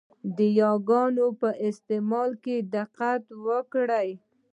د 0.37 0.39
یاګانو 0.61 1.27
په 1.41 1.49
استعمال 1.67 2.31
کې 2.43 2.55
دقت 2.75 3.23
وکړئ! 3.45 4.09